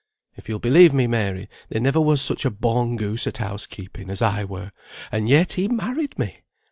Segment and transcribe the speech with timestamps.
[0.35, 4.09] "If you'll believe me, Mary, there never was such a born goose at house keeping
[4.09, 4.71] as I were;
[5.11, 6.39] and yet he married me!